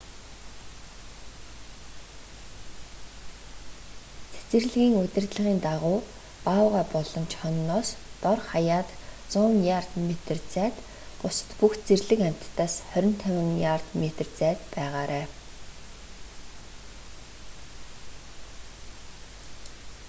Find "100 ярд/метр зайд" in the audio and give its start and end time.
9.33-10.75